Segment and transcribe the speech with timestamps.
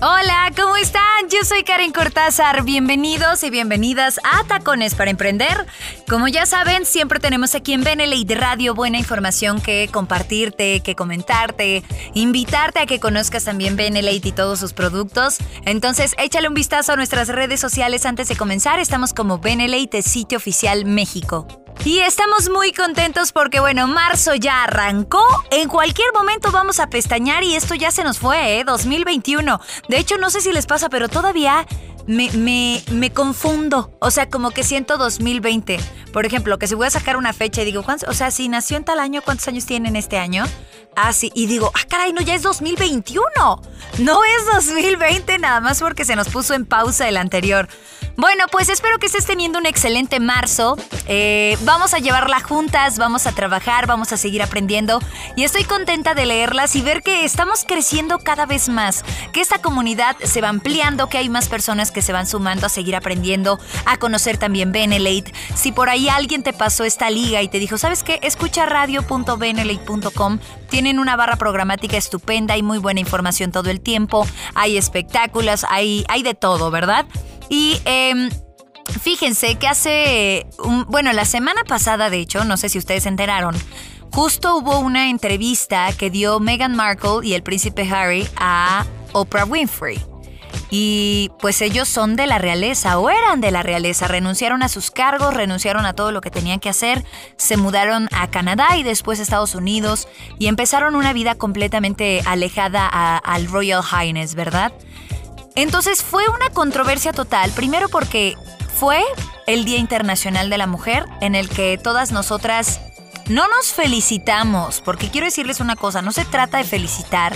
[0.00, 1.28] Hola, ¿cómo están?
[1.28, 2.62] Yo soy Karen Cortázar.
[2.62, 5.66] Bienvenidos y bienvenidas a Tacones para Emprender.
[6.08, 11.82] Como ya saben, siempre tenemos aquí en de Radio buena información que compartirte, que comentarte,
[12.14, 15.36] invitarte a que conozcas también Benelate y todos sus productos.
[15.66, 18.80] Entonces, échale un vistazo a nuestras redes sociales antes de comenzar.
[18.80, 21.46] Estamos como Benelate, sitio oficial México.
[21.84, 25.24] Y estamos muy contentos porque, bueno, marzo ya arrancó.
[25.50, 28.64] En cualquier momento vamos a pestañear y esto ya se nos fue, ¿eh?
[28.64, 29.60] 2021.
[29.88, 31.66] De hecho, no sé si les pasa, pero todavía
[32.08, 33.96] me, me, me, confundo.
[34.00, 35.78] O sea, como que siento 2020.
[36.12, 38.78] Por ejemplo, que si voy a sacar una fecha y digo, o sea, si nació
[38.78, 40.44] en tal año, ¿cuántos años tiene en este año?
[40.96, 41.30] Ah, sí.
[41.34, 43.22] Y digo, ah, caray, no, ya es 2021.
[43.98, 47.68] No es 2020 nada más porque se nos puso en pausa el anterior.
[48.20, 50.76] Bueno, pues espero que estés teniendo un excelente marzo.
[51.06, 54.98] Eh, vamos a llevarla juntas, vamos a trabajar, vamos a seguir aprendiendo
[55.36, 59.62] y estoy contenta de leerlas y ver que estamos creciendo cada vez más, que esta
[59.62, 63.60] comunidad se va ampliando, que hay más personas que se van sumando a seguir aprendiendo,
[63.84, 65.32] a conocer también Benelate.
[65.54, 68.18] Si por ahí alguien te pasó esta liga y te dijo, ¿sabes qué?
[68.24, 70.40] Escucha radio.benelate.com.
[70.68, 76.04] Tienen una barra programática estupenda, y muy buena información todo el tiempo, hay espectáculos, hay,
[76.08, 77.06] hay de todo, ¿verdad?
[77.48, 78.30] Y em,
[79.00, 80.46] fíjense que hace,
[80.88, 83.56] bueno, la semana pasada, de hecho, no sé si ustedes se enteraron,
[84.12, 90.00] justo hubo una entrevista que dio Meghan Markle y el príncipe Harry a Oprah Winfrey.
[90.70, 94.90] Y pues ellos son de la realeza o eran de la realeza, renunciaron a sus
[94.90, 97.04] cargos, renunciaron a todo lo que tenían que hacer,
[97.36, 102.86] se mudaron a Canadá y después a Estados Unidos y empezaron una vida completamente alejada
[103.16, 104.72] al Royal Highness, ¿verdad?
[105.58, 108.36] Entonces fue una controversia total, primero porque
[108.76, 109.02] fue
[109.48, 112.80] el Día Internacional de la Mujer en el que todas nosotras
[113.28, 117.34] no nos felicitamos, porque quiero decirles una cosa, no se trata de felicitar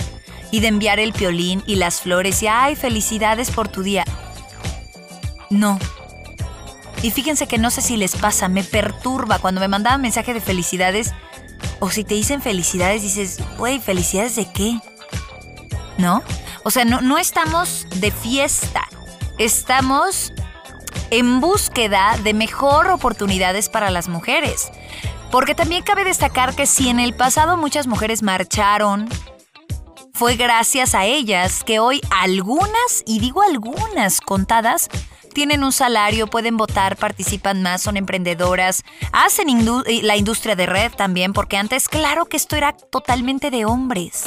[0.51, 4.05] y de enviar el piolín y las flores y ay, felicidades por tu día.
[5.49, 5.77] No.
[7.01, 10.39] Y fíjense que no sé si les pasa, me perturba cuando me mandaban mensaje de
[10.39, 11.11] felicidades
[11.81, 14.79] o si te dicen felicidades dices, güey, felicidades de qué?
[15.97, 16.23] ¿No?
[16.63, 18.87] O sea, no, no estamos de fiesta,
[19.37, 20.33] estamos
[21.09, 24.71] en búsqueda de mejor oportunidades para las mujeres.
[25.29, 29.09] Porque también cabe destacar que si en el pasado muchas mujeres marcharon,
[30.13, 34.89] fue gracias a ellas que hoy algunas, y digo algunas contadas,
[35.33, 39.47] tienen un salario, pueden votar, participan más, son emprendedoras, hacen
[40.03, 44.23] la industria de red también, porque antes claro que esto era totalmente de hombres.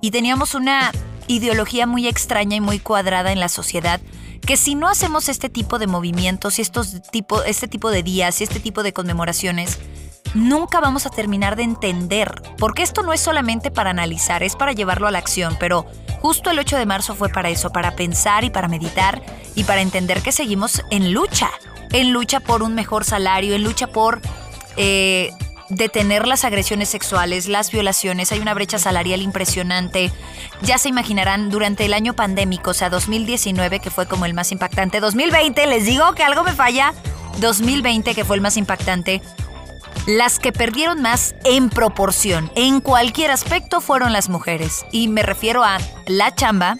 [0.00, 0.90] Y teníamos una
[1.28, 4.00] ideología muy extraña y muy cuadrada en la sociedad
[4.46, 8.40] que si no hacemos este tipo de movimientos y estos tipo, este tipo de días
[8.40, 9.78] y este tipo de conmemoraciones,
[10.34, 14.72] nunca vamos a terminar de entender, porque esto no es solamente para analizar, es para
[14.72, 15.86] llevarlo a la acción, pero
[16.20, 19.22] justo el 8 de marzo fue para eso, para pensar y para meditar
[19.56, 21.50] y para entender que seguimos en lucha,
[21.90, 24.20] en lucha por un mejor salario, en lucha por
[24.76, 25.32] eh,
[25.68, 30.12] detener las agresiones sexuales, las violaciones, hay una brecha salarial impresionante.
[30.62, 34.52] Ya se imaginarán, durante el año pandémico, o sea, 2019, que fue como el más
[34.52, 36.94] impactante, 2020, les digo que algo me falla,
[37.40, 39.22] 2020, que fue el más impactante,
[40.06, 44.86] las que perdieron más en proporción, en cualquier aspecto, fueron las mujeres.
[44.92, 46.76] Y me refiero a la chamba,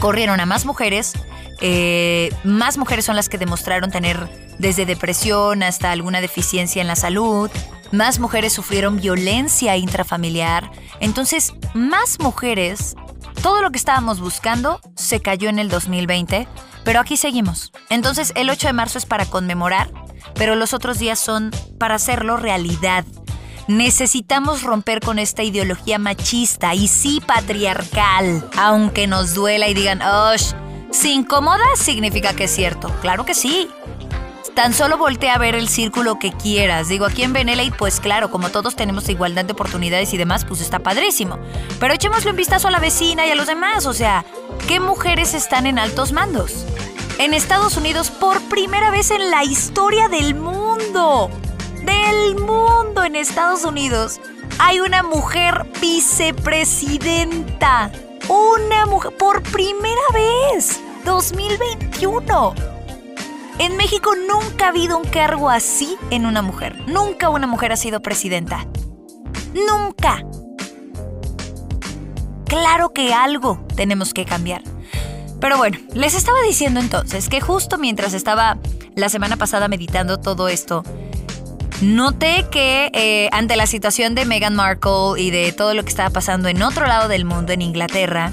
[0.00, 1.12] corrieron a más mujeres,
[1.60, 4.28] eh, más mujeres son las que demostraron tener
[4.58, 7.50] desde depresión hasta alguna deficiencia en la salud,
[7.92, 10.70] más mujeres sufrieron violencia intrafamiliar,
[11.00, 12.94] entonces más mujeres,
[13.42, 16.46] todo lo que estábamos buscando se cayó en el 2020,
[16.84, 17.72] pero aquí seguimos.
[17.88, 19.90] Entonces el 8 de marzo es para conmemorar,
[20.34, 23.04] pero los otros días son para hacerlo realidad.
[23.68, 30.34] Necesitamos romper con esta ideología machista y sí patriarcal, aunque nos duela y digan, ¡oh!
[30.90, 32.92] Si incomoda, significa que es cierto.
[33.00, 33.68] Claro que sí.
[34.54, 36.88] Tan solo voltea a ver el círculo que quieras.
[36.88, 40.60] Digo, aquí en Benelete, pues claro, como todos tenemos igualdad de oportunidades y demás, pues
[40.60, 41.38] está padrísimo.
[41.78, 43.86] Pero echémosle un vistazo a la vecina y a los demás.
[43.86, 44.24] O sea,
[44.66, 46.66] ¿qué mujeres están en altos mandos?
[47.18, 51.30] En Estados Unidos, por primera vez en la historia del mundo,
[51.84, 54.20] del mundo en Estados Unidos,
[54.58, 57.92] hay una mujer vicepresidenta.
[58.28, 60.80] una mujer por primera vez.
[61.04, 62.79] 2021.
[63.60, 66.80] En México nunca ha habido un cargo así en una mujer.
[66.86, 68.66] Nunca una mujer ha sido presidenta.
[69.52, 70.24] Nunca.
[72.46, 74.62] Claro que algo tenemos que cambiar.
[75.42, 78.56] Pero bueno, les estaba diciendo entonces que justo mientras estaba
[78.94, 80.82] la semana pasada meditando todo esto,
[81.82, 86.08] noté que eh, ante la situación de Meghan Markle y de todo lo que estaba
[86.08, 88.32] pasando en otro lado del mundo, en Inglaterra,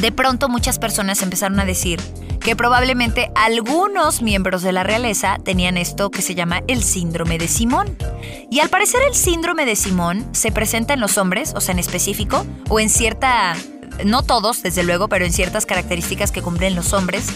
[0.00, 2.00] de pronto muchas personas empezaron a decir
[2.40, 7.48] que probablemente algunos miembros de la realeza tenían esto que se llama el síndrome de
[7.48, 7.96] Simón.
[8.50, 11.78] Y al parecer el síndrome de Simón se presenta en los hombres, o sea, en
[11.78, 13.54] específico, o en cierta,
[14.04, 17.26] no todos, desde luego, pero en ciertas características que cumplen los hombres,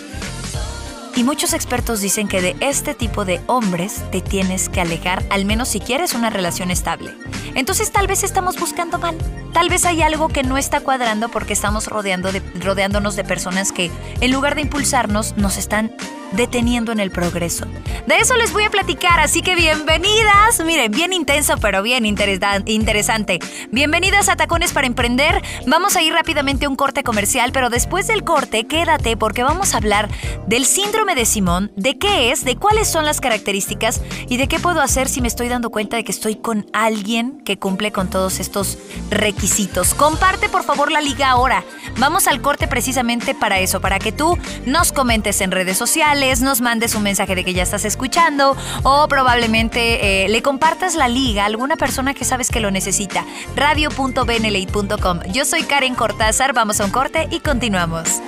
[1.17, 5.45] y muchos expertos dicen que de este tipo de hombres te tienes que alejar, al
[5.45, 7.15] menos si quieres una relación estable.
[7.55, 9.17] Entonces tal vez estamos buscando mal.
[9.53, 13.71] Tal vez hay algo que no está cuadrando porque estamos rodeando de, rodeándonos de personas
[13.71, 13.91] que,
[14.21, 15.95] en lugar de impulsarnos, nos están
[16.35, 17.67] deteniendo en el progreso.
[18.07, 20.63] De eso les voy a platicar, así que bienvenidas.
[20.65, 23.39] Miren, bien intenso, pero bien interesante.
[23.71, 25.43] Bienvenidas a Tacones para Emprender.
[25.67, 29.75] Vamos a ir rápidamente a un corte comercial, pero después del corte, quédate porque vamos
[29.75, 30.09] a hablar
[30.47, 34.59] del síndrome de Simón, de qué es, de cuáles son las características y de qué
[34.59, 38.11] puedo hacer si me estoy dando cuenta de que estoy con alguien que cumple con
[38.11, 38.79] todos estos
[39.11, 39.95] requisitos.
[39.95, 41.65] Comparte por favor la liga ahora.
[41.99, 44.37] Vamos al corte precisamente para eso, para que tú
[44.67, 49.07] nos comentes en redes sociales nos mandes un mensaje de que ya estás escuchando o
[49.09, 53.25] probablemente eh, le compartas la liga a alguna persona que sabes que lo necesita.
[53.55, 55.21] Radio.benelate.com.
[55.33, 58.21] Yo soy Karen Cortázar, vamos a un corte y continuamos.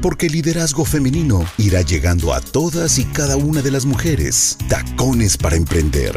[0.00, 4.56] Porque el liderazgo femenino irá llegando a todas y cada una de las mujeres.
[4.68, 6.16] Tacones para emprender.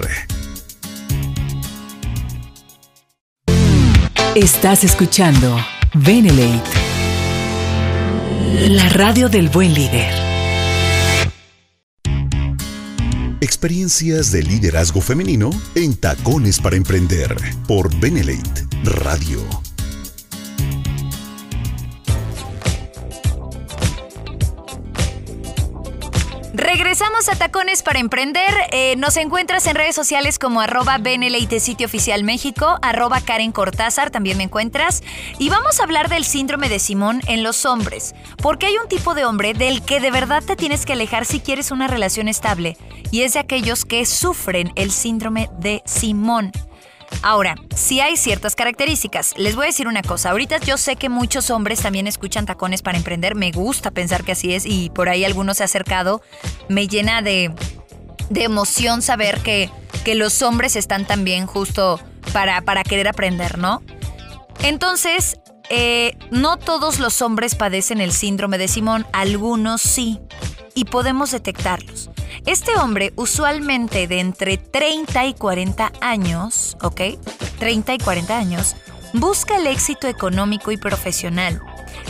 [4.36, 5.58] Estás escuchando
[5.94, 6.70] Benelate.
[8.70, 10.14] La radio del buen líder.
[13.42, 17.36] Experiencias de liderazgo femenino en Tacones para Emprender
[17.68, 19.69] por Benelate Radio.
[26.72, 28.54] Regresamos a Tacones para Emprender.
[28.72, 34.12] Eh, nos encuentras en redes sociales como arroba Beneleite Sitio Oficial México, arroba Karen Cortázar,
[34.12, 35.02] también me encuentras.
[35.40, 39.16] Y vamos a hablar del síndrome de Simón en los hombres, porque hay un tipo
[39.16, 42.78] de hombre del que de verdad te tienes que alejar si quieres una relación estable,
[43.10, 46.52] y es de aquellos que sufren el síndrome de Simón.
[47.22, 49.34] Ahora, si hay ciertas características.
[49.38, 50.32] Les voy a decir una cosa.
[50.32, 53.36] Ahorita yo sé que muchos hombres también escuchan tacones para emprender.
[53.36, 56.22] Me gusta pensar que así es y por ahí algunos se ha acercado.
[56.68, 57.52] Me llena de,
[58.34, 59.70] emoción saber que,
[60.04, 62.00] que los hombres están también justo
[62.32, 63.82] para, para querer aprender, ¿no?
[64.62, 65.38] Entonces,
[65.70, 70.20] eh, no todos los hombres padecen el síndrome de Simón, algunos sí,
[70.76, 72.10] y podemos detectarlos.
[72.46, 77.02] Este hombre, usualmente de entre 30 y 40 años, ¿ok?
[77.60, 78.76] 30 y 40 años,
[79.14, 81.62] busca el éxito económico y profesional.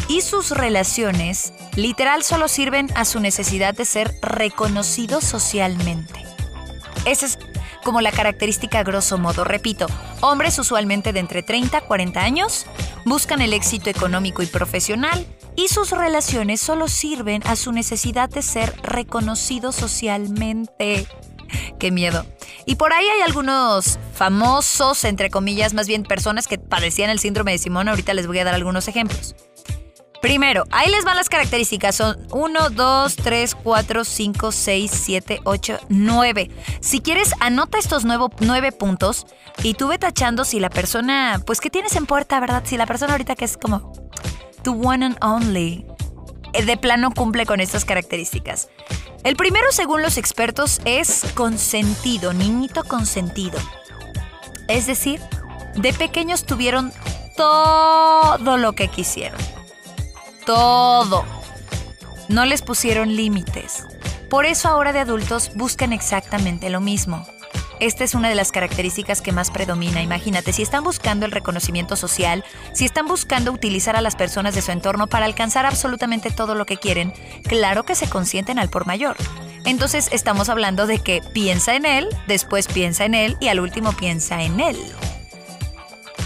[0.08, 6.26] Y sus relaciones, literal, solo sirven a su necesidad de ser reconocido socialmente.
[7.06, 7.40] Esa es
[7.84, 9.44] como la característica grosso modo.
[9.44, 9.88] Repito,
[10.22, 12.66] hombres usualmente de entre 30 y 40 años
[13.10, 15.26] buscan el éxito económico y profesional
[15.56, 21.08] y sus relaciones solo sirven a su necesidad de ser reconocidos socialmente.
[21.80, 22.26] Qué miedo.
[22.66, 27.52] Y por ahí hay algunos famosos, entre comillas, más bien personas que padecían el síndrome
[27.52, 27.90] de Simón.
[27.90, 29.36] Ahorita les voy a dar algunos ejemplos.
[30.22, 31.96] Primero, ahí les van las características.
[31.96, 36.52] Son 1, 2, 3, 4, 5, 6, 7, 8, 9.
[36.82, 39.26] Si quieres, anota estos nueve puntos
[39.64, 42.64] y tú ve tachando si la persona, pues, ¿qué tienes en puerta, verdad?
[42.66, 43.94] Si la persona ahorita que es como
[44.64, 45.86] tu one and only,
[46.54, 48.68] eh, de plano cumple con estas características.
[49.24, 53.60] El primero, según los expertos, es consentido, niñito consentido.
[54.68, 55.22] Es decir,
[55.76, 56.92] de pequeños tuvieron
[57.38, 59.40] todo lo que quisieron.
[60.50, 61.26] Todo.
[62.28, 63.86] No les pusieron límites.
[64.32, 67.24] Por eso ahora de adultos buscan exactamente lo mismo.
[67.80, 70.02] Esta es una de las características que más predomina.
[70.02, 74.64] Imagínate, si están buscando el reconocimiento social, si están buscando utilizar a las personas de
[74.64, 77.14] su entorno para alcanzar absolutamente todo lo que quieren,
[77.44, 79.18] claro que se consienten al por mayor.
[79.66, 83.92] Entonces estamos hablando de que piensa en él, después piensa en él y al último
[83.92, 84.78] piensa en él.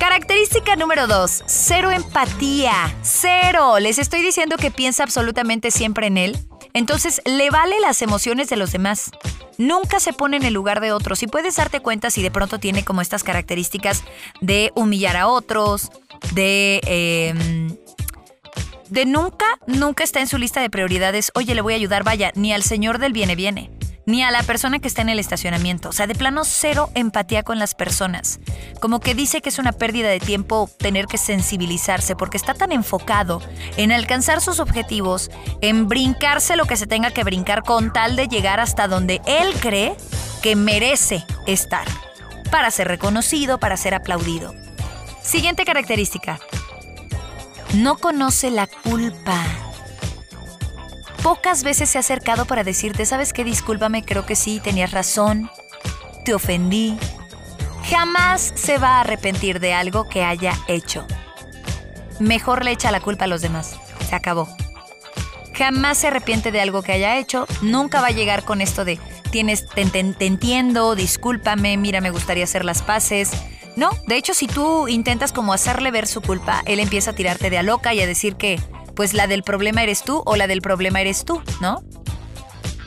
[0.04, 2.94] Característica número 2, cero empatía.
[3.04, 3.80] Cero.
[3.80, 6.38] Les estoy diciendo que piensa absolutamente siempre en él.
[6.74, 9.12] Entonces le vale las emociones de los demás.
[9.58, 12.60] Nunca se pone en el lugar de otros y puedes darte cuenta si de pronto
[12.60, 14.04] tiene como estas características
[14.42, 15.90] de humillar a otros,
[16.34, 16.82] de...
[16.84, 17.78] em,
[18.90, 22.34] de nunca, nunca está en su lista de prioridades, oye, le voy a ayudar, vaya,
[22.36, 23.72] ni al señor del viene viene,
[24.06, 25.90] ni a la persona que está en el estacionamiento.
[25.90, 28.40] O sea, de plano cero empatía con las personas.
[28.80, 32.72] Como que dice que es una pérdida de tiempo tener que sensibilizarse porque está tan
[32.72, 33.42] enfocado
[33.78, 35.32] en alcanzar sus objetivos,
[35.62, 39.54] en brincarse lo que se tenga que brincar con tal de llegar hasta donde él
[39.60, 39.96] cree
[40.42, 41.88] que merece estar,
[42.52, 44.54] para ser reconocido, para ser aplaudido.
[45.22, 46.40] Siguiente característica.
[47.76, 49.42] No conoce la culpa.
[51.24, 53.44] Pocas veces se ha acercado para decirte, ¿sabes qué?
[53.44, 55.50] Discúlpame, creo que sí, tenías razón,
[56.26, 56.98] te ofendí.
[57.90, 61.06] Jamás se va a arrepentir de algo que haya hecho.
[62.20, 63.76] Mejor le echa la culpa a los demás.
[64.10, 64.48] Se acabó.
[65.56, 67.46] Jamás se arrepiente de algo que haya hecho.
[67.62, 69.00] Nunca va a llegar con esto de,
[69.32, 73.32] tienes, te, te- te entiendo, discúlpame, mira, me gustaría hacer las paces.
[73.76, 77.50] No, de hecho, si tú intentas como hacerle ver su culpa, él empieza a tirarte
[77.50, 78.60] de a loca y a decir que,
[78.96, 81.82] pues la del problema eres tú o la del problema eres tú, ¿no?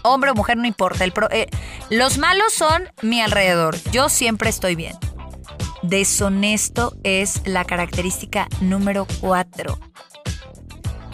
[0.03, 1.03] Hombre o mujer, no importa.
[1.05, 1.49] El pro- eh,
[1.91, 3.77] los malos son mi alrededor.
[3.91, 4.97] Yo siempre estoy bien.
[5.83, 9.79] Deshonesto es la característica número cuatro.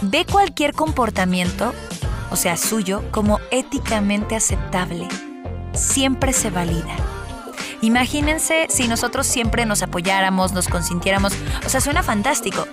[0.02, 1.72] Ve cualquier comportamiento,
[2.30, 5.08] o sea, suyo, como éticamente aceptable.
[5.72, 6.94] Siempre se valida.
[7.82, 11.32] Imagínense si nosotros siempre nos apoyáramos, nos consintiéramos.
[11.64, 12.66] O sea, suena fantástico.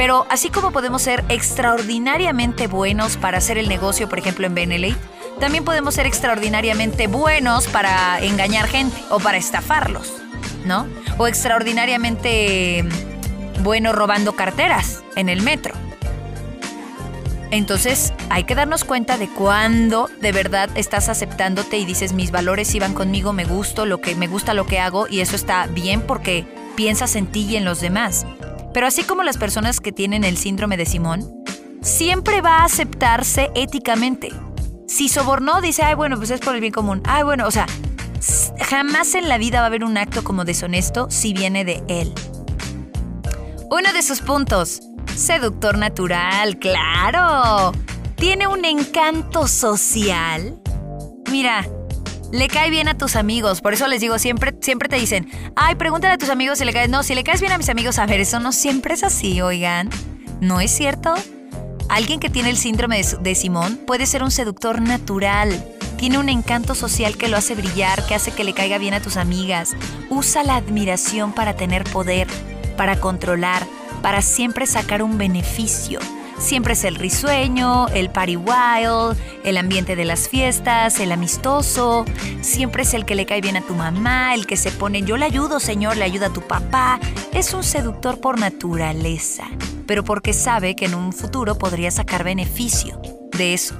[0.00, 4.98] Pero así como podemos ser extraordinariamente buenos para hacer el negocio, por ejemplo, en Benelete,
[5.38, 10.10] también podemos ser extraordinariamente buenos para engañar gente o para estafarlos,
[10.64, 10.86] ¿no?
[11.18, 15.74] O extraordinariamente mm, buenos robando carteras en el metro.
[17.50, 22.74] Entonces hay que darnos cuenta de cuándo de verdad estás aceptándote y dices mis valores
[22.74, 26.00] iban conmigo, me gusto lo que me gusta lo que hago y eso está bien
[26.00, 28.24] porque piensas en ti y en los demás.
[28.72, 31.30] Pero así como las personas que tienen el síndrome de Simón,
[31.82, 34.30] siempre va a aceptarse éticamente.
[34.86, 37.02] Si sobornó, dice, ay, bueno, pues es por el bien común.
[37.04, 37.66] Ay, bueno, o sea,
[38.60, 42.12] jamás en la vida va a haber un acto como deshonesto si viene de él.
[43.70, 44.80] Uno de sus puntos,
[45.14, 47.72] seductor natural, claro.
[48.16, 50.60] Tiene un encanto social.
[51.30, 51.66] Mira,
[52.32, 55.74] le cae bien a tus amigos, por eso les digo, siempre, siempre te dicen, ay,
[55.74, 56.88] pregúntale a tus amigos si le caes.
[56.88, 59.40] No, si le caes bien a mis amigos, a ver, eso no siempre es así,
[59.40, 59.90] oigan.
[60.40, 61.14] ¿No es cierto?
[61.88, 65.64] Alguien que tiene el síndrome de, de Simón puede ser un seductor natural.
[65.96, 69.02] Tiene un encanto social que lo hace brillar, que hace que le caiga bien a
[69.02, 69.74] tus amigas.
[70.08, 72.28] Usa la admiración para tener poder,
[72.76, 73.66] para controlar,
[74.02, 75.98] para siempre sacar un beneficio.
[76.40, 82.06] Siempre es el risueño, el party wild, el ambiente de las fiestas, el amistoso.
[82.40, 85.18] Siempre es el que le cae bien a tu mamá, el que se pone yo
[85.18, 86.98] le ayudo, señor, le ayuda a tu papá.
[87.32, 89.44] Es un seductor por naturaleza,
[89.86, 93.00] pero porque sabe que en un futuro podría sacar beneficio
[93.36, 93.76] de eso,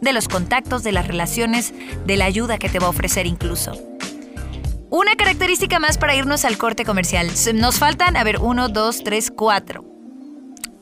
[0.00, 1.74] de los contactos, de las relaciones,
[2.06, 3.72] de la ayuda que te va a ofrecer incluso.
[4.88, 7.28] Una característica más para irnos al corte comercial.
[7.54, 9.93] Nos faltan, a ver, uno, dos, tres, cuatro.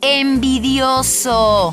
[0.04, 1.72] Envidioso.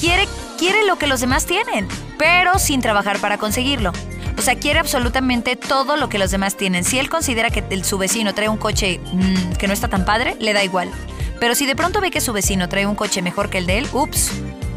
[0.00, 0.26] Quiere,
[0.58, 1.86] quiere lo que los demás tienen,
[2.18, 3.92] pero sin trabajar para conseguirlo.
[4.38, 6.84] O sea, quiere absolutamente todo lo que los demás tienen.
[6.84, 10.36] Si él considera que su vecino trae un coche mm, que no está tan padre,
[10.40, 10.90] le da igual.
[11.38, 13.76] Pero si de pronto ve que su vecino trae un coche mejor que el de
[13.76, 14.32] él, ups,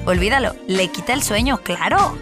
[0.05, 2.17] olvídalo, le quita el sueño, claro.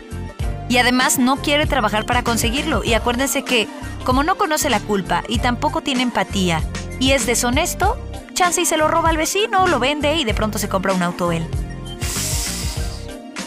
[0.70, 2.84] Y además no quiere trabajar para conseguirlo.
[2.84, 3.68] Y acuérdense que,
[4.04, 6.62] como no conoce la culpa y tampoco tiene empatía
[7.00, 7.98] y es deshonesto,
[8.34, 11.04] chance y se lo roba al vecino, lo vende y de pronto se compra un
[11.04, 11.48] auto él.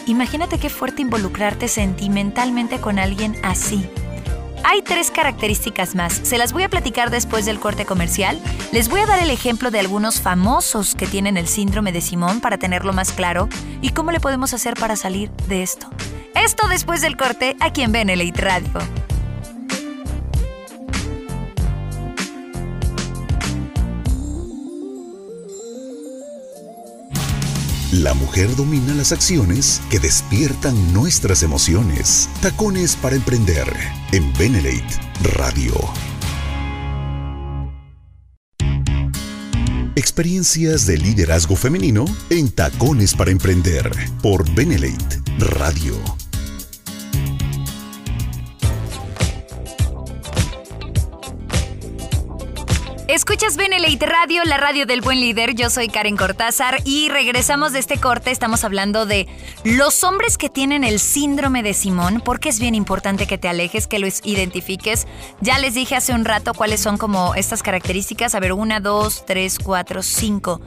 [0.07, 3.89] Imagínate qué fuerte involucrarte sentimentalmente con alguien así.
[4.63, 6.13] Hay tres características más.
[6.23, 8.39] Se las voy a platicar después del corte comercial.
[8.71, 12.41] Les voy a dar el ejemplo de algunos famosos que tienen el síndrome de Simón
[12.41, 13.47] para tenerlo más claro
[13.81, 15.87] y cómo le podemos hacer para salir de esto.
[16.33, 19.14] Esto después del corte aquí en Benelite Radio.
[28.01, 32.27] La mujer domina las acciones que despiertan nuestras emociones.
[32.41, 33.67] Tacones para emprender
[34.11, 34.99] en Benelate
[35.37, 35.73] Radio.
[39.95, 43.89] Experiencias de liderazgo femenino en Tacones para emprender
[44.21, 45.95] por Benelate Radio.
[53.07, 55.53] Escuchas Benelite Radio, la radio del buen líder.
[55.53, 58.31] Yo soy Karen Cortázar y regresamos de este corte.
[58.31, 59.27] Estamos hablando de
[59.63, 63.85] los hombres que tienen el síndrome de Simón, porque es bien importante que te alejes,
[63.85, 65.05] que los identifiques.
[65.39, 68.33] Ya les dije hace un rato cuáles son como estas características.
[68.33, 70.59] A ver, una, dos, tres, cuatro, cinco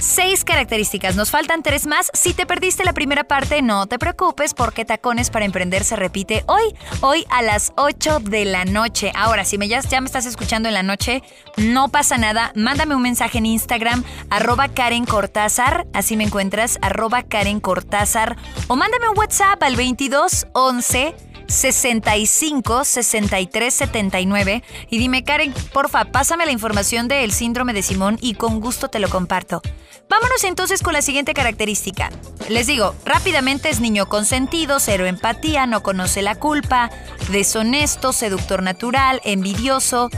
[0.00, 1.16] seis características.
[1.16, 2.10] Nos faltan tres más.
[2.12, 6.44] Si te perdiste la primera parte, no te preocupes porque Tacones para Emprender se repite
[6.46, 9.12] hoy, hoy a las 8 de la noche.
[9.14, 11.22] Ahora, si me, ya, ya me estás escuchando en la noche,
[11.56, 12.52] no pasa nada.
[12.54, 18.36] Mándame un mensaje en Instagram, arroba Karen Cortázar, así me encuentras, arroba Karen Cortázar,
[18.68, 26.46] o mándame un WhatsApp al 22 11 65 63 79 y dime, Karen, porfa, pásame
[26.46, 29.62] la información del síndrome de Simón y con gusto te lo comparto.
[30.08, 32.10] Vámonos entonces con la siguiente característica.
[32.48, 36.90] Les digo, rápidamente es niño consentido, cero empatía, no conoce la culpa,
[37.30, 40.10] deshonesto, seductor natural, envidioso.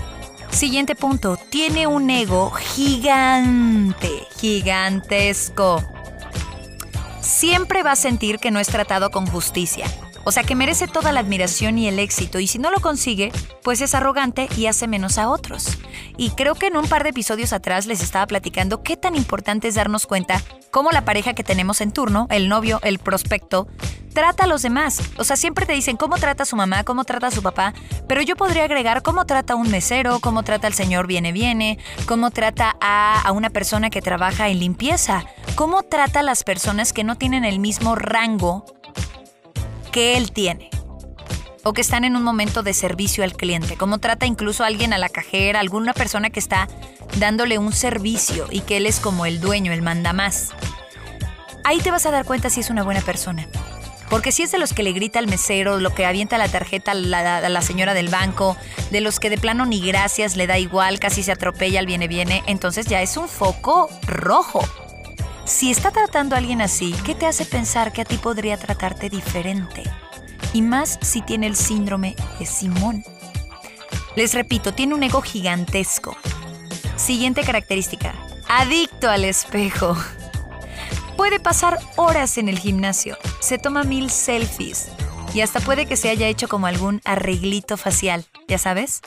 [0.51, 5.85] Siguiente punto, tiene un ego gigante, gigantesco.
[7.21, 9.87] Siempre va a sentir que no es tratado con justicia.
[10.29, 13.31] O sea que merece toda la admiración y el éxito y si no lo consigue,
[13.63, 15.79] pues es arrogante y hace menos a otros.
[16.17, 19.69] Y creo que en un par de episodios atrás les estaba platicando qué tan importante
[19.69, 20.43] es darnos cuenta
[20.73, 23.69] cómo la pareja que tenemos en turno, el novio, el prospecto,
[24.15, 25.01] trata a los demás.
[25.17, 27.73] O sea, siempre te dicen cómo trata a su mamá, cómo trata a su papá,
[28.09, 31.79] pero yo podría agregar cómo trata a un mesero, cómo trata al señor viene viene,
[32.09, 36.93] cómo trata a, a una persona que trabaja en limpieza, cómo trata a las personas
[36.93, 38.65] que no tienen el mismo rango
[39.97, 40.69] que él tiene
[41.65, 44.93] o que están en un momento de servicio al cliente, como trata incluso a alguien
[44.93, 46.69] a la cajera, alguna persona que está
[47.19, 50.51] dándole un servicio y que él es como el dueño, el mandamás.
[51.65, 53.49] Ahí te vas a dar cuenta si es una buena persona.
[54.11, 56.91] Porque si es de los que le grita al mesero, lo que avienta la tarjeta
[56.91, 58.55] a la, a la, señora del banco,
[58.91, 62.07] de los que de plano ni gracias le da igual, casi se atropella al viene
[62.07, 64.61] viene, entonces ya es un foco rojo.
[65.47, 69.09] Si está tratando a alguien así, ¿qué te hace pensar que a ti podría tratarte
[69.09, 69.85] diferente?
[70.53, 73.05] Y más si tiene el síndrome de Simón.
[74.17, 76.17] Les repito, tiene un ego gigantesco.
[76.97, 78.13] Siguiente característica,
[78.49, 79.97] adicto al espejo.
[81.17, 84.89] Puede pasar horas en el gimnasio, se toma mil selfies
[85.33, 89.01] y hasta puede que se haya hecho como algún arreglito facial, ¿ya sabes?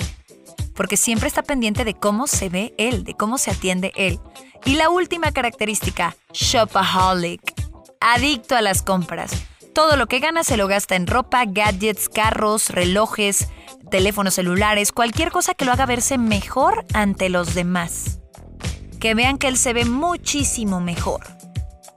[0.79, 4.21] Porque siempre está pendiente de cómo se ve él, de cómo se atiende él.
[4.63, 7.41] Y la última característica, shopaholic,
[7.99, 9.31] adicto a las compras.
[9.75, 13.49] Todo lo que gana se lo gasta en ropa, gadgets, carros, relojes,
[13.91, 18.21] teléfonos celulares, cualquier cosa que lo haga verse mejor ante los demás.
[19.01, 21.27] Que vean que él se ve muchísimo mejor,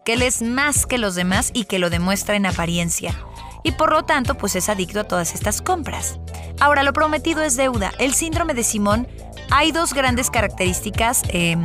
[0.04, 3.14] que él es más que los demás y que lo demuestra en apariencia.
[3.62, 6.18] Y por lo tanto, pues es adicto a todas estas compras.
[6.60, 7.92] Ahora, lo prometido es deuda.
[7.98, 9.06] El síndrome de Simón,
[9.50, 11.22] hay dos grandes características.
[11.28, 11.56] Eh,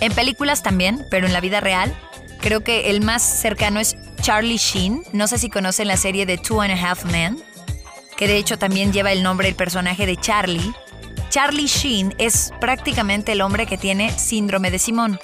[0.00, 1.94] en películas también, pero en la vida real,
[2.40, 5.02] creo que el más cercano es Charlie Sheen.
[5.12, 7.42] No sé si conocen la serie de Two and a Half Men,
[8.16, 10.74] que de hecho también lleva el nombre del personaje de Charlie.
[11.30, 15.18] Charlie Sheen es prácticamente el hombre que tiene síndrome de Simón.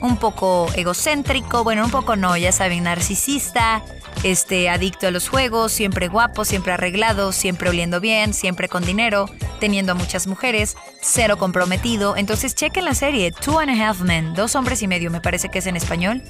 [0.00, 3.82] Un poco egocéntrico, bueno, un poco no, ya saben, narcisista,
[4.22, 9.26] este, adicto a los juegos, siempre guapo, siempre arreglado, siempre oliendo bien, siempre con dinero,
[9.60, 12.16] teniendo a muchas mujeres, cero comprometido.
[12.16, 15.48] Entonces chequen la serie Two and a Half Men, dos hombres y medio, me parece
[15.48, 16.22] que es en español.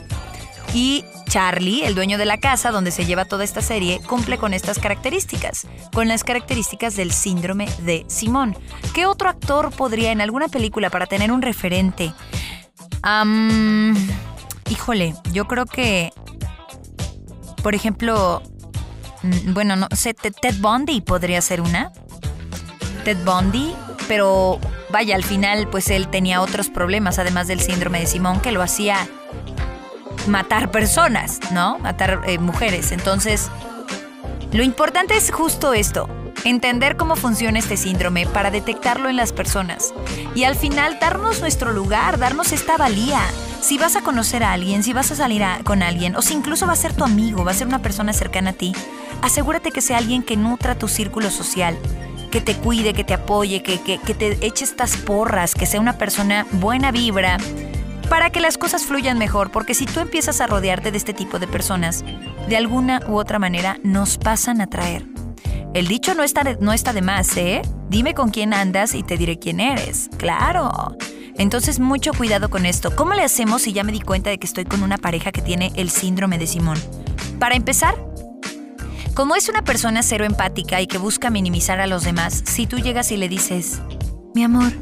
[0.72, 4.54] Y Charlie, el dueño de la casa donde se lleva toda esta serie, cumple con
[4.54, 8.56] estas características, con las características del síndrome de Simón.
[8.94, 12.12] ¿Qué otro actor podría en alguna película para tener un referente?
[14.68, 16.12] híjole, yo creo que
[17.62, 18.42] por ejemplo,
[19.22, 21.92] mm, bueno, no sé, Ted Bundy podría ser una.
[23.04, 23.74] Ted Bundy,
[24.08, 24.58] pero
[24.90, 28.62] vaya, al final pues él tenía otros problemas, además del síndrome de Simón, que lo
[28.62, 29.08] hacía
[30.26, 31.78] matar personas, ¿no?
[31.78, 32.92] Matar eh, mujeres.
[32.92, 33.50] Entonces,
[34.52, 36.08] lo importante es justo esto,
[36.44, 39.92] entender cómo funciona este síndrome para detectarlo en las personas
[40.34, 43.20] y al final darnos nuestro lugar, darnos esta valía.
[43.60, 46.66] Si vas a conocer a alguien, si vas a salir con alguien, o si incluso
[46.66, 48.72] va a ser tu amigo, va a ser una persona cercana a ti,
[49.22, 51.78] asegúrate que sea alguien que nutra tu círculo social,
[52.30, 55.80] que te cuide, que te apoye, que, que, que te eche estas porras, que sea
[55.80, 57.36] una persona buena vibra,
[58.08, 61.38] para que las cosas fluyan mejor, porque si tú empiezas a rodearte de este tipo
[61.38, 62.04] de personas,
[62.48, 65.19] de alguna u otra manera nos pasan a traer.
[65.72, 67.62] El dicho no está, de, no está de más, ¿eh?
[67.88, 70.10] Dime con quién andas y te diré quién eres.
[70.16, 70.96] Claro.
[71.36, 72.94] Entonces, mucho cuidado con esto.
[72.96, 75.42] ¿Cómo le hacemos si ya me di cuenta de que estoy con una pareja que
[75.42, 76.76] tiene el síndrome de Simón?
[77.38, 77.94] Para empezar,
[79.14, 82.78] como es una persona cero empática y que busca minimizar a los demás, si tú
[82.78, 83.80] llegas y le dices,
[84.34, 84.72] mi amor,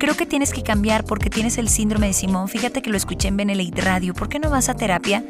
[0.00, 2.48] creo que tienes que cambiar porque tienes el síndrome de Simón.
[2.48, 4.12] Fíjate que lo escuché en Benelite Radio.
[4.12, 5.24] ¿Por qué no vas a terapia?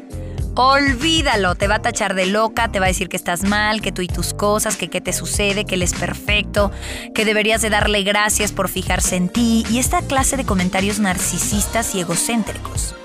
[0.57, 3.91] Olvídalo, te va a tachar de loca, te va a decir que estás mal, que
[3.91, 6.71] tú y tus cosas, que qué te sucede, que él es perfecto,
[7.13, 11.93] que deberías de darle gracias por fijarse en ti y esta clase de comentarios narcisistas
[11.93, 12.95] y egocéntricos.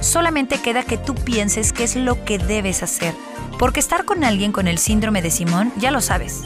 [0.00, 3.14] Solamente queda que tú pienses qué es lo que debes hacer,
[3.58, 6.44] porque estar con alguien con el síndrome de Simón, ya lo sabes,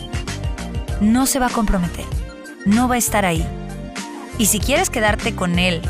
[1.00, 2.06] no se va a comprometer,
[2.66, 3.46] no va a estar ahí.
[4.36, 5.80] Y si quieres quedarte con él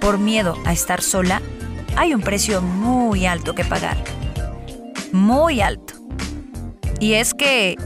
[0.00, 1.42] por miedo a estar sola,
[1.96, 3.96] hay un precio muy alto que pagar.
[5.12, 5.94] Muy alto.
[7.00, 7.76] Y es que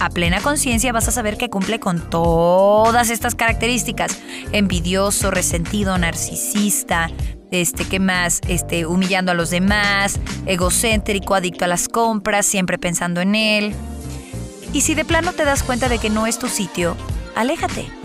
[0.00, 4.18] a plena conciencia vas a saber que cumple con todas estas características.
[4.52, 7.10] Envidioso, resentido, narcisista,
[7.50, 8.40] este, ¿qué más?
[8.48, 13.74] Este, humillando a los demás, egocéntrico, adicto a las compras, siempre pensando en él.
[14.72, 16.96] Y si de plano te das cuenta de que no es tu sitio,
[17.34, 17.99] aléjate.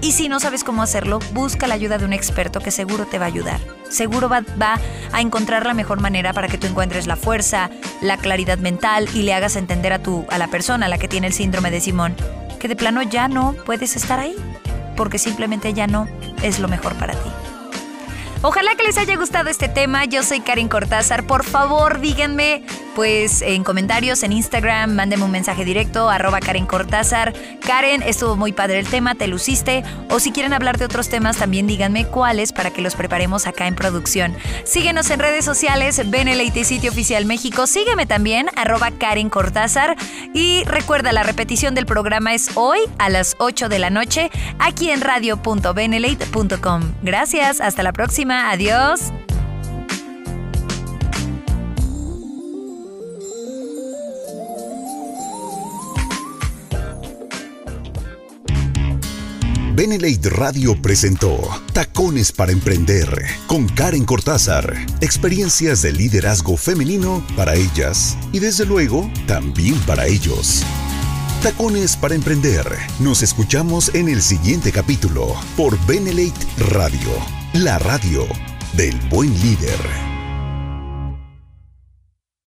[0.00, 3.18] Y si no sabes cómo hacerlo, busca la ayuda de un experto que seguro te
[3.18, 3.60] va a ayudar.
[3.90, 4.44] Seguro va,
[5.12, 9.22] a encontrar la mejor manera para que tú encuentres la fuerza, la claridad mental y
[9.22, 11.80] le hagas entender a, tu, a la persona, a la que tiene el síndrome de
[11.80, 12.14] Simón,
[12.60, 14.36] que de plano ya no puedes estar ahí,
[14.96, 16.06] porque simplemente ya no
[16.42, 17.30] es lo mejor para ti.
[18.42, 20.04] Ojalá que les haya gustado este tema.
[20.04, 21.26] Yo soy Karen Cortázar.
[21.26, 22.62] Por favor, díganme,
[22.98, 27.32] pues en comentarios en Instagram, mándenme un mensaje directo, arroba Karen Cortázar.
[27.64, 29.84] Karen, estuvo muy padre el tema, te luciste.
[30.10, 33.68] O si quieren hablar de otros temas, también díganme cuáles para que los preparemos acá
[33.68, 34.34] en producción.
[34.64, 37.68] Síguenos en redes sociales, ven el Sitio Oficial México.
[37.68, 39.94] Sígueme también, arroba Karen Cortázar.
[40.34, 44.90] Y recuerda, la repetición del programa es hoy a las 8 de la noche, aquí
[44.90, 46.82] en radio.benelate.com.
[47.02, 48.50] Gracias, hasta la próxima.
[48.50, 49.12] Adiós.
[59.78, 61.38] Benelate Radio presentó
[61.72, 63.08] Tacones para Emprender
[63.46, 64.74] con Karen Cortázar.
[65.00, 70.64] Experiencias de liderazgo femenino para ellas y desde luego también para ellos.
[71.44, 72.66] Tacones para Emprender.
[72.98, 78.26] Nos escuchamos en el siguiente capítulo por Benelate Radio la radio
[78.74, 80.07] del buen líder.